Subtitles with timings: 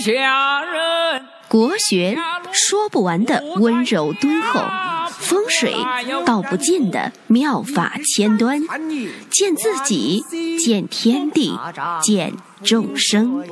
[0.00, 1.22] 下人。
[1.48, 2.16] 国学
[2.52, 4.60] 说不完的温柔敦厚，
[5.10, 5.74] 风水
[6.24, 8.60] 道不尽的妙法千端，
[9.28, 10.24] 见自己，
[10.58, 11.58] 见天地，
[12.00, 13.44] 见众生，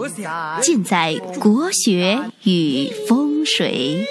[0.61, 4.07] 尽在国学与风水。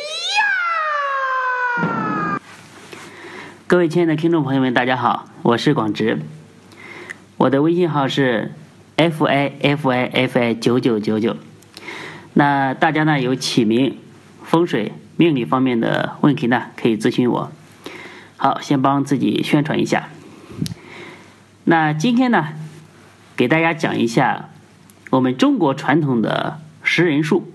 [3.68, 6.20] 各位亲爱的听众朋友们，大家好，我是广直，
[7.38, 8.54] 我的微信号是
[8.98, 11.38] f i f i f i 九九九九。
[12.38, 13.98] 那大家呢有起名、
[14.44, 17.52] 风水、命理方面的问题呢，可以咨询我。
[18.36, 20.10] 好，先帮自己宣传一下。
[21.64, 22.50] 那今天呢，
[23.36, 24.50] 给大家讲一下
[25.10, 27.52] 我们中国传统的识人术，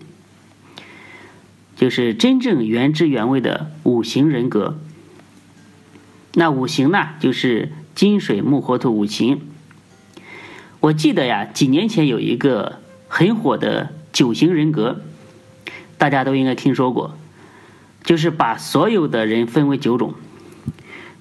[1.77, 4.81] 就是真正原汁原味的五行人格。
[6.35, 9.43] 那五行呢，就是金水木火土五行。
[10.81, 13.93] 我记得呀，几年前有一个很火的。
[14.13, 15.01] 九型人格，
[15.97, 17.17] 大家都应该听说过，
[18.05, 20.15] 就是把所有的人分为九种。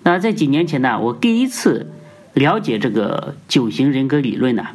[0.03, 1.91] 那在几年前呢，我第一次
[2.33, 4.67] 了解这个九型人格理论呢，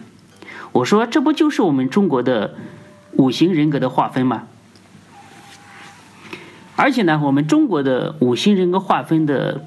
[0.73, 2.55] 我说这不就是我们中国的
[3.13, 4.47] 五行人格的划分吗？
[6.77, 9.65] 而且呢，我们中国的五行人格划分的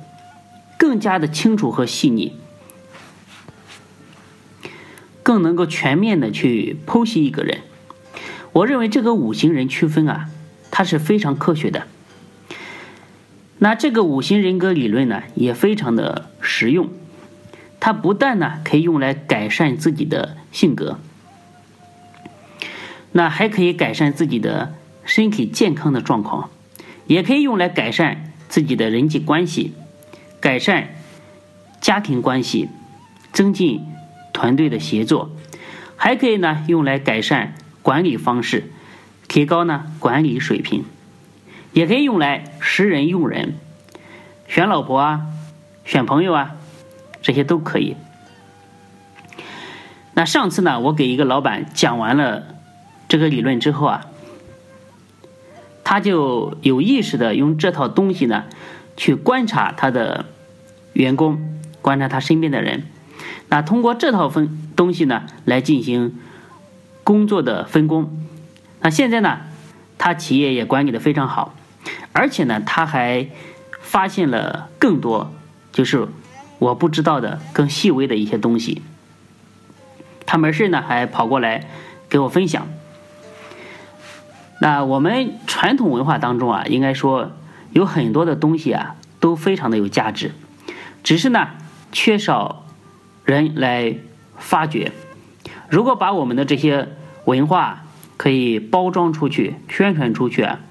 [0.77, 2.33] 更加的清楚和细腻，
[5.22, 7.61] 更能够全面的去剖析一个人。
[8.52, 10.30] 我认为这个五行人区分啊，
[10.72, 11.88] 它是非常科学的。
[13.59, 16.89] 那这个五行人格理论呢，也非常的实用。
[17.80, 21.00] 它不但呢可以用来改善自己的性格，
[23.14, 24.73] 那还可以改善自己的
[25.05, 26.50] 身体健康的状况，
[27.08, 29.73] 也可以用来改善自己的人际关系，
[30.42, 30.89] 改善
[31.80, 32.67] 家庭关系，
[33.31, 33.81] 增进
[34.33, 35.31] 团队的协作，
[35.95, 37.55] 还可以呢用来改善。
[37.81, 38.72] 管理方式，
[39.27, 40.83] 提高呢管理水平，
[41.72, 43.55] 也可以用来识人用人，
[44.47, 45.21] 选老婆啊，
[45.86, 46.55] 选朋友啊，
[47.21, 47.95] 这些都可以。
[50.14, 52.43] 那上次呢，我给一个老板讲完了
[53.08, 54.05] 这个理论之后啊，
[55.83, 58.43] 他就有意识的用这套东西呢，
[58.98, 60.25] 去观察他的
[60.93, 62.83] 员工，观察他身边的人，
[63.48, 66.20] 那通过这套分东西呢，来进行。
[67.09, 68.15] 工作的分工，
[68.81, 69.39] 那现在呢，
[69.97, 71.55] 他企业也管理的非常好，
[72.14, 73.30] 而且呢，他还
[73.81, 75.33] 发现了更多
[75.71, 76.08] 就是
[76.59, 78.83] 我不知道的更细微的一些东西。
[80.27, 81.65] 他没事呢，还跑过来
[82.08, 82.67] 给我分享。
[84.61, 87.31] 那我们传统文化当中啊，应该说
[87.71, 90.36] 有很多的东西啊，都非常的有价值，
[91.03, 91.48] 只是呢，
[91.92, 92.67] 缺少
[93.25, 93.95] 人来
[94.37, 94.92] 发掘。
[95.71, 96.89] 如果把我们的这些
[97.30, 97.84] 文化
[98.17, 100.62] 可以包装出去、宣传出去啊，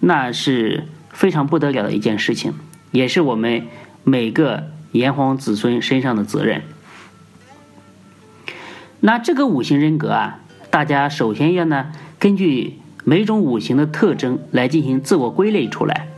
[0.00, 2.54] 那是非常不得了的一件事情，
[2.90, 3.68] 也是我们
[4.02, 6.62] 每个炎黄子孙身上的责任。
[8.98, 16.08] 那这个五行人格啊，大家首先要呢根据每种五行的特征来进行自我归类出来，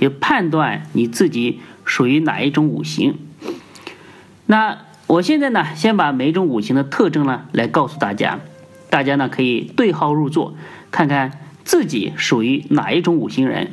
[0.00, 3.16] 就判断你自己属于哪一种五行。
[4.46, 8.40] 那我现在呢，先把每种五行的特征呢来告诉大家。
[8.90, 10.54] 大家呢可以对号入座，
[10.90, 13.72] 看看自己属于哪一种五行人。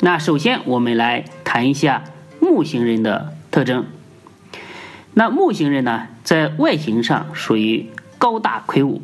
[0.00, 2.04] 那首先我们来谈一下
[2.40, 3.86] 木星人的特征。
[5.14, 9.02] 那木星人呢，在外形上属于高大魁梧，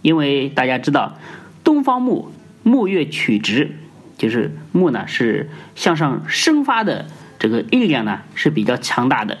[0.00, 1.18] 因为大家知道
[1.62, 3.76] 东方木木月曲直，
[4.16, 7.06] 就是木呢是向上生发的
[7.38, 9.38] 这个力量呢是比较强大的，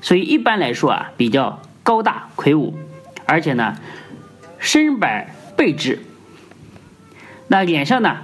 [0.00, 2.74] 所以一般来说啊比较高大魁梧。
[3.26, 3.76] 而且呢，
[4.58, 6.00] 身板背直，
[7.48, 8.18] 那脸上呢，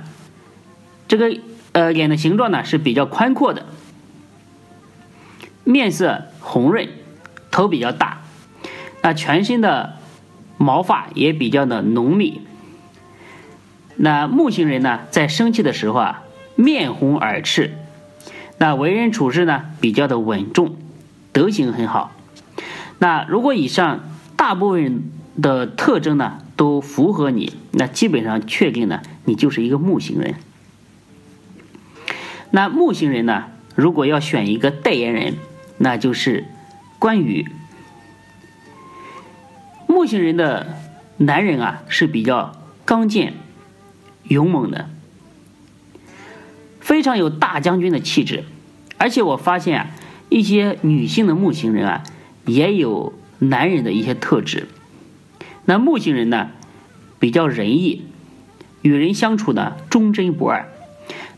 [1.09, 1.39] 这个
[1.73, 3.65] 呃脸的形状呢是比较宽阔的，
[5.65, 6.89] 面色红润，
[7.51, 8.21] 头比较大，
[9.03, 9.97] 那全身的
[10.59, 12.43] 毛发也比较的浓密。
[13.97, 16.23] 那木星人呢，在生气的时候啊，
[16.57, 17.75] 面红耳赤，
[18.59, 20.77] 那为人处事呢比较的稳重，
[21.33, 22.13] 德行很好。
[22.99, 24.01] 那如果以上。
[24.41, 25.03] 大部分
[25.43, 30.37] 的特征呢都符合你，那基本上确定呢你就是一个木星人。
[32.51, 35.35] 那木星人呢，如果要选一个代言人，
[35.77, 36.47] 那就是
[36.99, 37.49] 关羽。
[39.87, 40.79] 木星人的
[41.19, 42.57] 男人啊是比较
[42.87, 43.35] 刚健、
[44.23, 44.89] 勇猛的，
[46.81, 48.45] 非常有大将军的气质。
[48.97, 49.91] 而且我发现啊，
[50.31, 52.03] 一些女性的木星人啊
[52.47, 53.13] 也有。
[53.41, 54.69] 男人的一些特质，
[55.65, 56.51] 那木星人呢，
[57.19, 58.05] 比较仁义，
[58.83, 60.69] 与人相处呢忠贞不二。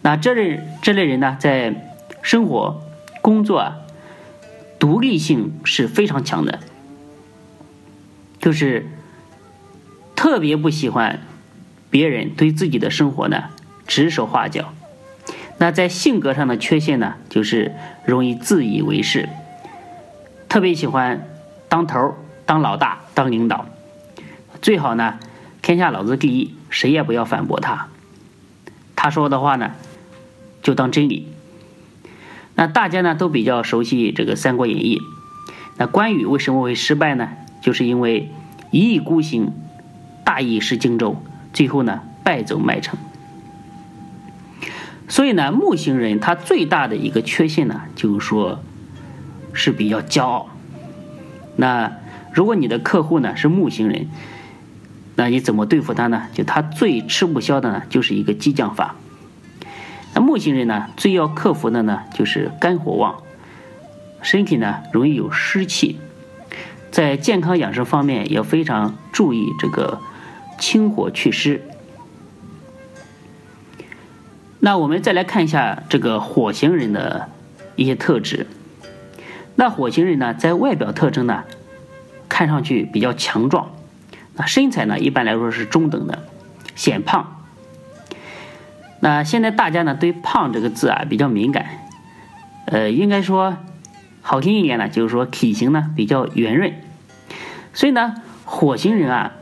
[0.03, 2.83] 那这类这类人呢，在生活、
[3.21, 3.77] 工作啊，
[4.79, 6.59] 独立性是非常强的，
[8.41, 8.87] 就是
[10.17, 11.21] 特别不喜欢
[11.89, 13.45] 别人对自己的生活呢
[13.87, 14.75] 指手画脚。
[15.59, 17.73] 那在性格上的缺陷呢，就是
[18.05, 19.29] 容易自以为是，
[20.49, 21.29] 特别喜欢
[21.73, 23.65] 当头、当老大、当领导，
[24.61, 25.19] 最好呢
[25.63, 27.89] 天下老子第一，谁也不要反驳他，
[28.95, 29.71] 他说的话呢
[30.61, 31.33] 就当真理。
[32.57, 34.99] 那大家呢都比较熟悉这个《三国演义》，
[35.79, 37.31] 那关羽为什么会失败呢？
[37.63, 38.31] 就是因为
[38.71, 39.55] 一意孤行，
[40.27, 41.17] 大意失荆州，
[41.55, 42.99] 最后呢败走麦城。
[45.09, 48.61] 所以呢，木星人他最大的一个缺陷呢，就是说
[49.55, 50.51] 是比较骄傲。
[51.57, 51.93] 那
[52.33, 54.09] 如果你的客户呢是木星人，
[55.17, 56.29] 那你怎么对付他呢？
[56.33, 58.97] 就他最吃不消的呢，就是一个激将法。
[60.15, 63.23] 那木星人呢，最要克服的呢，就是肝火旺，
[64.23, 65.99] 身体呢容易有湿气，
[66.91, 70.01] 在健康养生方面要非常注意这个
[70.59, 71.63] 清火祛湿。
[74.61, 77.29] 那我们再来看一下这个火星人的
[77.77, 78.47] 一些特质。
[79.55, 81.45] 那火星人呢，在外表特征呢，
[82.29, 83.71] 看上去比较强壮，
[84.35, 86.25] 那身材呢，一般来说是中等的，
[86.75, 87.45] 显胖。
[89.01, 91.67] 那现在大家呢，对“胖”这个字啊比较敏感，
[92.67, 93.57] 呃，应该说
[94.23, 96.73] 好听一点呢，就是说体型呢比较圆润。
[97.75, 98.15] 所以呢，
[98.45, 99.33] 火星人啊，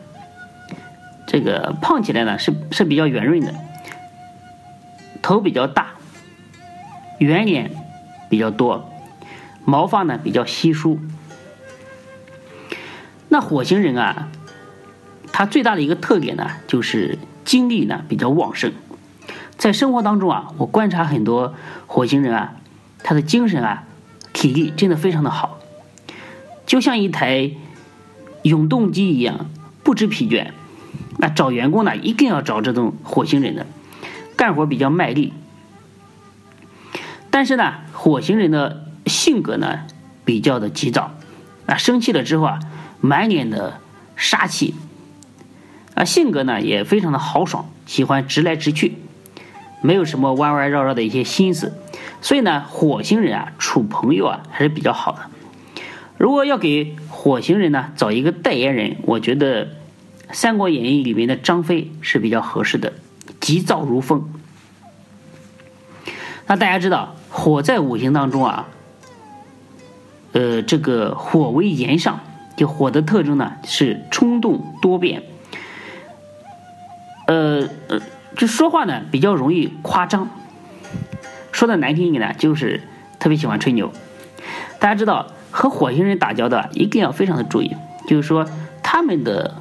[1.27, 3.55] 这个胖起来呢是是比较圆润的。
[5.23, 5.89] 头比较大，
[7.19, 7.71] 圆脸
[8.31, 8.90] 比较多，
[9.71, 10.99] 毛发呢比较稀疏。
[13.29, 14.29] 那火星人啊，
[15.33, 18.73] 他最大的一个特点呢，就是精力呢比较旺盛。
[19.57, 21.55] 在生活当中啊，我观察很多
[21.87, 22.57] 火星人啊，
[23.05, 23.85] 他的精神啊、
[24.33, 25.61] 体力真的非常的好，
[26.67, 27.53] 就像一台
[28.43, 29.47] 永动机一样，
[29.85, 30.51] 不知疲倦。
[31.19, 33.67] 那找员工呢，一定要找这种火星人的。
[34.37, 35.35] 干活比较卖力，
[37.31, 39.81] 但是呢，火星人的性格呢
[40.25, 41.13] 比较的急躁，
[41.67, 42.61] 啊，生气了之后啊，
[43.01, 43.81] 满脸的
[44.17, 44.75] 杀气，
[45.95, 48.95] 啊，性格呢也非常的豪爽，喜欢直来直去，
[49.83, 51.75] 没有什么弯弯绕绕的一些心思，
[52.23, 55.19] 所以呢，火星人啊处朋友啊还是比较好的。
[56.17, 59.67] 如果要给火星人呢找一个代言人，我觉得
[60.33, 62.93] 《三国演义》里面的张飞是比较合适的。
[63.41, 64.31] 急躁如风。
[66.47, 68.69] 那大家知道，火在五行当中啊，
[70.33, 72.21] 呃，这个火为炎上，
[72.57, 75.23] 就火的特征呢是冲动多变，
[77.27, 78.01] 呃呃，
[78.37, 80.31] 就说话呢比较容易夸张，
[81.51, 82.81] 说的难听一点呢，就是
[83.19, 83.93] 特别喜欢吹牛。
[84.79, 88.47] 大家知道，和火星人打交道一定要非常的注意，就是说
[88.83, 89.57] 他们的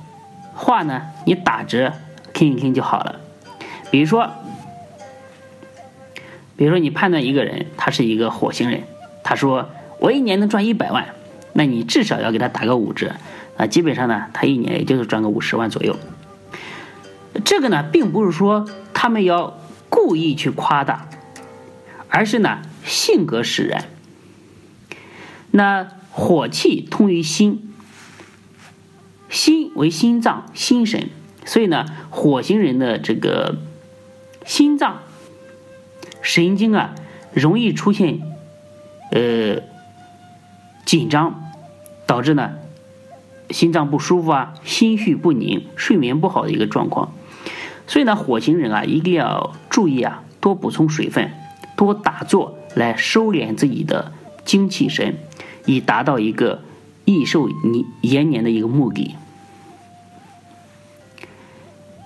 [0.53, 1.93] 话呢，你打着
[2.31, 3.19] 听一听就好了。
[3.91, 4.29] 比如说，
[6.55, 8.83] 比如说你判断一个人他是一个火星人，
[9.23, 11.13] 他说我一年能赚一百万，
[11.53, 13.15] 那你至少要给他打个五折，
[13.57, 15.95] 啊，基本上呢，他一年也就是赚个五十万左右。
[17.45, 21.09] 这个呢，并不是说他们要故意去夸大，
[22.07, 23.85] 而是呢性格使然。
[25.51, 27.73] 那火气通于心，
[29.29, 31.09] 心为心脏、心神，
[31.45, 33.57] 所以呢，火星人的这个。
[34.45, 35.01] 心脏
[36.23, 36.95] 神经啊，
[37.33, 38.19] 容易出现
[39.11, 39.61] 呃
[40.89, 41.51] 紧张，
[42.07, 42.53] 导致呢
[43.51, 47.13] 心脏不舒服啊，心绪不宁，睡眠不好的一个状况。
[47.85, 51.31] 所以呢，火星人啊，一定要注意啊，多补充水分，
[51.77, 55.19] 多打坐来收敛自己的精气神，
[55.67, 56.63] 以达到一个
[57.05, 59.13] 益寿年延年的一个目的。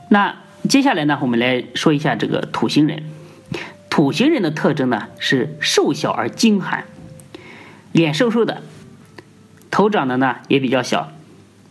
[0.09, 0.35] 那。
[0.69, 3.03] 接下来呢，我们来说一下这个土星人。
[3.89, 6.85] 土星人的特征呢是瘦小而精悍，
[7.91, 8.63] 脸瘦瘦的，
[9.73, 11.11] 头长得呢也比较小。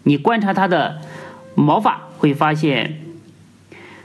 [0.03, 1.01] 你观察它的
[1.55, 3.01] 毛发，会发现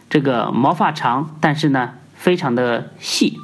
[0.08, 3.39] 这个毛发长，但是呢非常的细。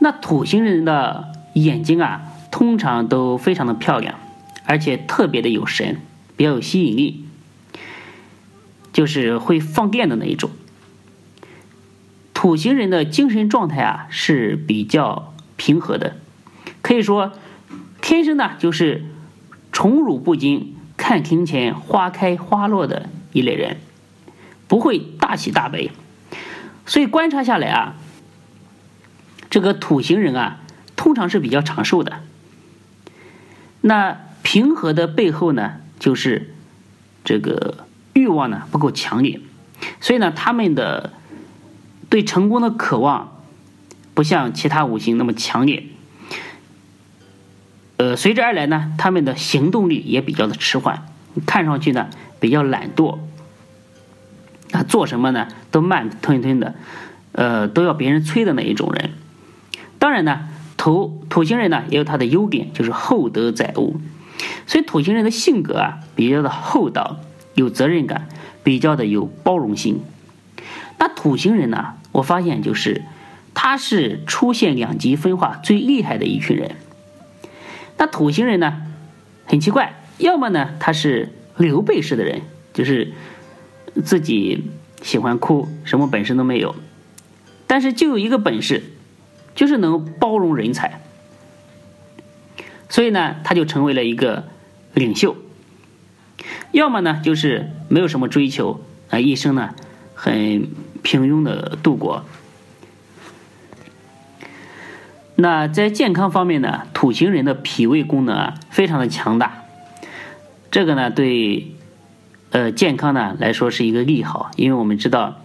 [0.00, 4.16] 那土星人的眼睛啊，通常都非常的漂亮，
[4.66, 6.02] 而且特别的有神，
[6.36, 7.24] 比较有吸引力。
[8.92, 10.50] 就是会放电的那一种。
[12.34, 16.16] 土星人的精神状态啊是比较平和的，
[16.82, 17.32] 可以说
[18.06, 19.04] 天生呢就是
[19.72, 23.78] 宠辱不惊、看庭前花开花落的一类人，
[24.68, 25.90] 不会大喜大悲。
[26.86, 27.96] 所以观察下来啊，
[29.50, 30.60] 这个土星人啊，
[30.94, 32.20] 通常是比较长寿的。
[33.80, 36.54] 那平和的背后呢，就是
[37.24, 39.40] 这个欲望呢不够强烈，
[40.00, 41.12] 所以呢，他们的
[42.08, 43.42] 对成功的渴望
[44.14, 45.86] 不像其他五行那么强烈。
[47.98, 51.06] 呃，随之而来呢，他们的行动力也比较的迟缓，
[51.46, 53.18] 看上去呢比较懒惰。
[54.72, 56.74] 啊，做什么呢都慢吞吞的，
[57.32, 59.12] 呃，都要别人催的那一种人。
[59.98, 64.00] 当然呢，土土星人呢也有他的优点，就是厚德载物。
[64.66, 67.20] 所以土星人的性格啊比较的厚道，
[67.54, 68.28] 有责任感，
[68.62, 70.00] 比较的有包容心。
[70.98, 73.04] 那土星人呢，我发现就是
[73.54, 76.76] 他是出现两极分化最厉害的一群人。
[77.98, 78.82] 那土星人呢，
[79.46, 82.42] 很奇怪，要么呢他是刘备式的人，
[82.74, 83.12] 就是
[84.04, 84.70] 自己
[85.02, 86.74] 喜欢哭，什么本事都没有，
[87.66, 88.82] 但是就有一个本事，
[89.54, 91.00] 就是能包容人才，
[92.88, 94.44] 所以呢他就成为了一个
[94.92, 95.36] 领袖。
[96.72, 99.74] 要么呢就是没有什么追求，啊一生呢
[100.14, 100.68] 很
[101.02, 102.24] 平庸的度过。
[105.38, 109.64] 那在健康方面呢，土星人的脾胃功能啊非常的强大，
[110.70, 111.72] 这个呢对
[112.50, 115.42] 呃健康呢来说是一个利好，因为我们知道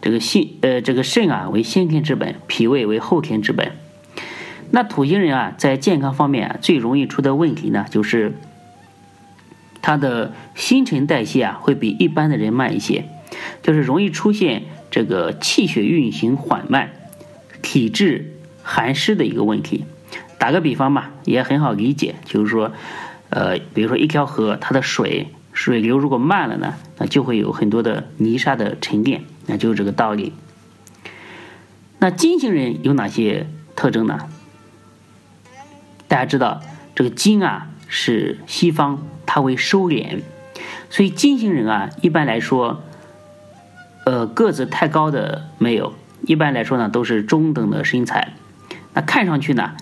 [0.00, 3.72] 这个心呃这个肾啊为先天之本，脾胃为后天之本。
[4.70, 8.38] 那土星人啊在健康方面啊最容易出的问题呢就是
[9.82, 13.04] 他的新陈代谢啊会比一般的人慢一些，
[13.62, 16.90] 就是容易出现这个气血运行缓慢，
[17.60, 18.36] 体质。
[18.72, 19.84] 寒湿的一个问题，
[20.38, 22.70] 打个比方吧，也很好理解，就是说，
[23.30, 30.32] 呃，比如说一条河，它的水水流如果慢了呢，那就会有很多的泥沙的沉淀，那就是这个道理。
[31.98, 34.20] 那金星人有哪些特征呢？
[36.06, 36.62] 大家知道，
[36.94, 40.20] 这个金啊是西方，它为收敛，
[40.88, 42.84] 所以金星人啊一般来说，
[44.06, 48.34] 呃，个子太高的没有，一般来说呢都是中等的身材。
[48.94, 49.72] 那看上去呢，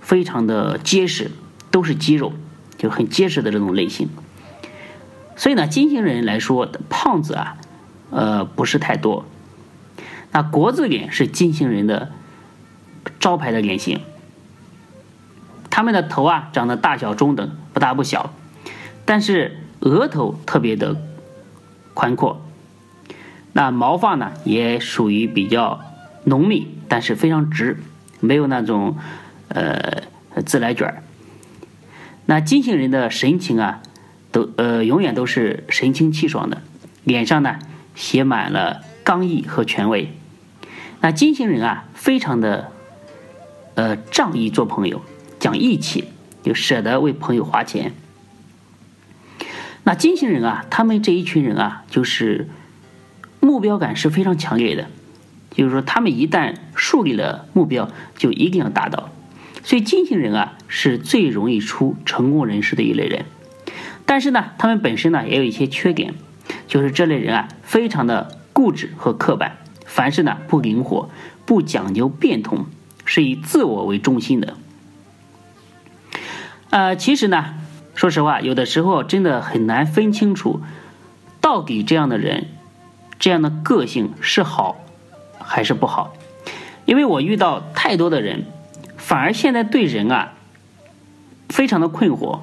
[0.00, 1.30] 非常的结实，
[1.70, 2.32] 都是肌肉，
[2.76, 4.08] 就很结实的这种类型。
[5.36, 7.56] 所以呢，金星人来说，胖子啊，
[8.10, 9.24] 呃，不是太多。
[10.30, 12.12] 那国字脸是金星人的
[13.18, 14.00] 招牌的脸型。
[15.70, 18.32] 他们的头啊，长得大小中等，不大不小，
[19.04, 20.96] 但是额头特别的
[21.94, 22.44] 宽阔。
[23.52, 25.80] 那毛发呢，也属于比较
[26.24, 27.78] 浓密，但是非常直。
[28.24, 28.96] 没有那种，
[29.48, 30.02] 呃，
[30.44, 31.02] 自来卷儿。
[32.26, 33.82] 那金星人的神情啊，
[34.32, 36.62] 都呃永远都是神清气爽的，
[37.04, 37.58] 脸上呢
[37.94, 40.12] 写满了刚毅和权威。
[41.00, 42.72] 那金星人啊，非常的
[43.74, 45.02] 呃仗义做朋友，
[45.38, 46.08] 讲义气，
[46.42, 47.92] 就舍得为朋友花钱。
[49.82, 52.48] 那金星人啊，他们这一群人啊，就是
[53.40, 54.88] 目标感是非常强烈的。
[55.54, 59.08] 就是说，他们一旦树立了目标，就一定要达到。
[59.62, 63.24] 所以，金星人啊是最容易出成功人士的一类人。
[64.04, 66.14] 但是呢，他们本身呢也有一些缺点，
[66.66, 69.56] 就是这类人啊非常的固执和刻板，
[69.86, 71.08] 凡事呢不灵活，
[71.46, 72.66] 不讲究变通，
[73.06, 74.56] 是以自我为中心的。
[76.68, 77.54] 呃，其实呢，
[77.94, 80.60] 说实话，有的时候真的很难分清楚，
[81.40, 82.48] 到底这样的人，
[83.18, 84.83] 这样的个性是好。
[85.44, 86.14] 还是不好，
[86.84, 88.44] 因为我遇到太多的人，
[88.96, 90.32] 反而现在对人啊，
[91.48, 92.40] 非常的困惑，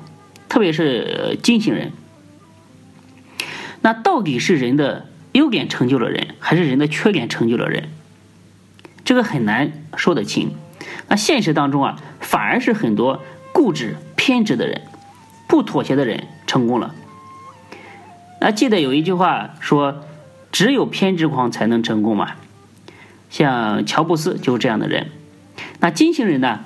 [0.47, 1.91] 特别是金星人。
[3.81, 7.89] 那到底是人的优点成就了人，还是人的缺点成就了人？
[9.03, 10.51] 这个很难说得清。
[11.07, 14.83] 那现实当中啊，反而是很多固执偏执的人，
[15.47, 16.93] 不妥协的人成功了。
[18.39, 20.03] 那记得有一句话说
[20.51, 22.31] ：“只有偏执狂才能成功嘛。”
[23.31, 25.09] 像乔布斯就是这样的人，
[25.79, 26.59] 那金星人呢？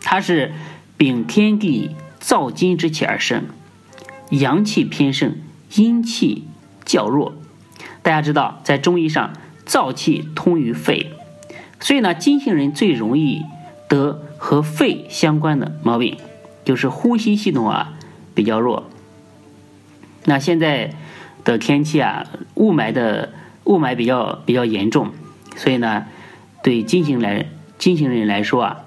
[0.00, 0.52] 他是
[0.96, 3.44] 秉天地造金之气而生，
[4.30, 5.36] 阳气偏盛，
[5.74, 6.44] 阴气
[6.84, 7.34] 较弱。
[8.02, 9.32] 大家知道，在中医上，
[9.66, 11.12] 燥气通于肺，
[11.78, 13.42] 所以呢，金星人最容易
[13.88, 16.16] 得和肺相关的毛病，
[16.64, 17.92] 就是呼吸系统啊
[18.34, 18.88] 比较弱。
[20.24, 20.94] 那现在
[21.44, 23.32] 的天气啊，雾霾的
[23.64, 25.12] 雾霾比较比较严重。
[25.58, 26.06] 所以呢，
[26.62, 27.46] 对金星来
[27.78, 28.80] 金星人来说啊，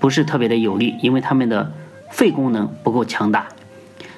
[0.00, 1.72] 不是特别的有利，因为他们的
[2.10, 3.46] 肺功能不够强大，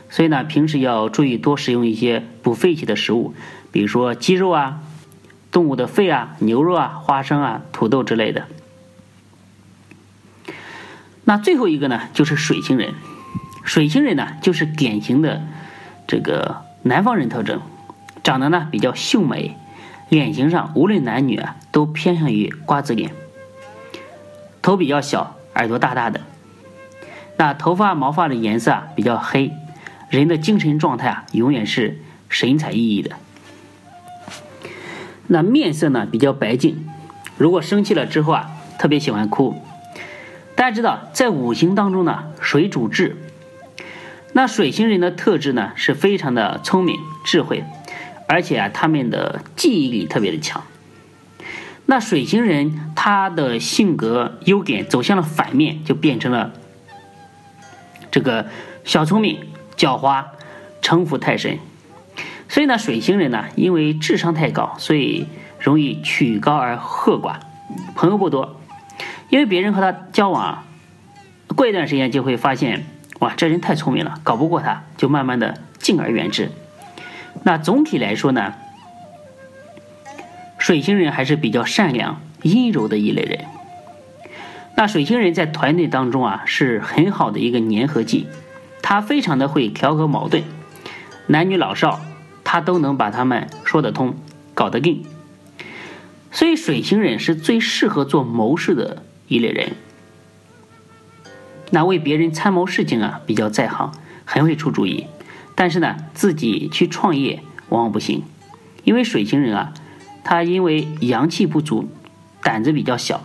[0.09, 3.35] 所以呢，平时要注意多食用一些补肺气的食物，
[3.71, 4.81] 比如说鸡肉啊、
[5.53, 8.47] 动物的肺啊、牛肉啊、花生啊、土豆之类的。
[11.25, 12.95] 那最后一个呢，就是水星人。
[13.63, 15.43] 水星人呢，就是典型的
[16.07, 17.61] 这个南方人特征，
[18.23, 19.57] 长得呢比较秀美，
[20.09, 23.11] 脸型上无论男女啊，都偏向于瓜子脸，
[24.63, 26.21] 头比较小，耳朵大大的。
[27.37, 29.53] 那头发毛发的颜色啊比较黑，
[30.09, 33.17] 人的精神状态啊永远是神采奕奕的。
[35.27, 36.87] 那面色呢比较白净，
[37.37, 39.57] 如果生气了之后啊，特别喜欢哭。
[40.55, 43.17] 大家知道，在五行当中呢，水主智。
[44.33, 47.65] 那水星人的特质呢，是非常的聪明、智慧，
[48.27, 50.63] 而且啊，他们的记忆力特别的强。
[51.87, 56.53] 那水星人他的性格优点走向了反面，就变成了
[58.11, 58.47] 这个
[58.85, 59.39] 小聪明、
[59.77, 60.25] 狡猾、
[60.81, 61.59] 城府太深。
[62.49, 65.27] 所以呢，水星人呢，因为智商太高，所以
[65.59, 67.37] 容易曲高而和寡，
[67.95, 68.61] 朋友不多。
[69.29, 70.65] 因为别人和他交往，
[71.57, 72.87] 过一段时间就会发现，
[73.19, 76.51] 哇，这人太聪明了，搞不过他，就慢慢的敬而远之。
[77.45, 78.55] 那总体来说呢，
[80.59, 83.45] 水星人还是比较善良、阴柔的一类人。
[84.77, 88.27] 那水星人在团队当中啊，是很好的一个粘合剂，
[88.83, 90.43] 他非常的会调和矛盾，
[91.29, 92.01] 男女老少，
[92.43, 94.17] 他都能把他们说得通，
[94.53, 95.05] 搞得定。
[96.33, 99.05] 所以水星人是最适合做谋士的。
[99.27, 99.73] 一类人，
[101.71, 103.91] 那为别人参谋事情啊，比较在行，
[104.27, 105.07] 很会出主意。
[105.55, 108.23] 但是呢，自己去创业往往不行，
[108.85, 109.73] 因为水星人啊，
[110.23, 111.89] 他因为阳气不足，
[112.43, 113.25] 胆子比较小，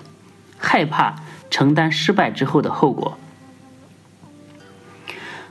[0.57, 1.15] 害怕
[1.49, 3.17] 承担失败之后的后果。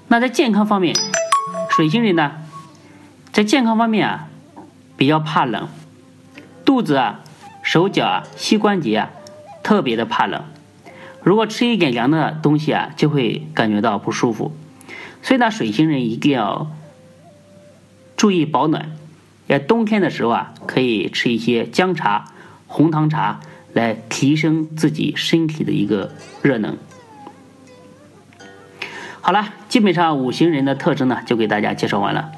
[0.09, 0.95] 那在健康方面，
[1.71, 2.33] 水星人呢，
[3.33, 4.29] 在健康方面啊，
[4.97, 5.69] 比较怕冷，
[6.65, 7.21] 肚子啊、
[7.63, 9.11] 手脚啊、膝关节啊。
[9.61, 10.45] 特别的怕冷，
[11.23, 14.57] 如果吃一点凉的东西啊，就会感觉到不舒服。
[15.23, 16.71] 所以呢，水星人一定要
[18.17, 18.93] 注意保暖。
[19.49, 22.33] 在冬天的时候啊，可以吃一些姜茶、
[22.67, 23.41] 红糖茶，
[23.73, 26.77] 来提升自己身体的一个热能。
[29.21, 32.31] 好了，基本上五行人的特征呢，就给大家介绍完了。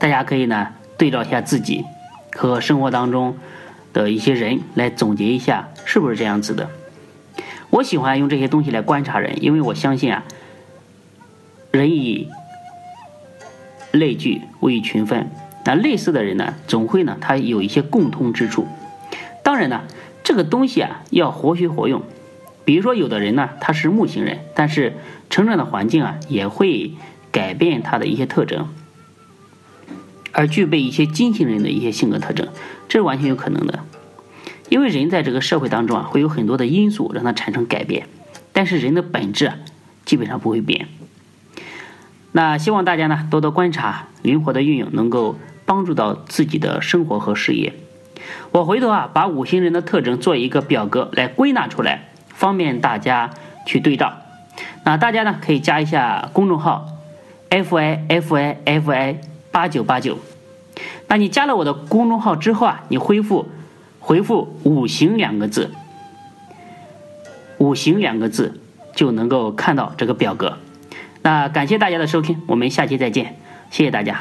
[0.00, 1.84] 大家可以呢对照一下自己
[2.32, 3.36] 和生活当中。
[3.94, 6.68] 的一些人来总结一下，是不是这样子的？
[7.70, 10.24] 我喜欢用这些东西来观察人，因为我相信啊，
[11.74, 12.28] 人以
[13.90, 15.28] 类聚，物以群分。
[15.64, 18.68] 那类似的人呢，总会呢，他有一些共通之处。
[19.42, 19.82] 当然呢，
[20.22, 22.02] 这个东西啊，要活学活用。
[22.64, 24.92] 比如说，有的人呢，他是木星人，但是
[25.30, 26.92] 成长的环境啊，也会
[27.32, 28.68] 改变他的一些特征。
[30.30, 32.46] 而具备一些金星人的一些性格特征，
[32.88, 33.80] 这是完全有可能的。
[34.68, 38.06] 因为人在这个社会当中啊，会有很多的因素让他产生改变，
[38.52, 39.56] 但是人的本质啊，
[40.04, 40.86] 基本上不会变。
[42.36, 47.74] 那希望大家呢多多观察，灵活的运用，能够帮助到自己的生活和事业。
[48.50, 53.30] 我回头啊，把五行人的特征做一个表格来归纳出来，方便大家
[53.64, 54.14] 去对照。
[54.82, 56.88] 那大家呢可以加一下公众号
[57.50, 59.20] f i f i f i。
[59.54, 60.18] 八九八九，
[61.06, 63.46] 那你加了我的公众号之后啊，你回复
[64.00, 65.70] 回复“五行”两个字
[67.58, 68.60] ，“五行”两个字
[68.96, 70.58] 就能够看到这个表格。
[71.24, 73.34] 那感谢大家的收听，我们下期再见，
[73.70, 74.20] 谢谢大家。